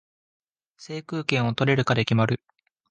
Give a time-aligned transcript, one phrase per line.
[0.77, 2.41] 制空権を取れるかで決まる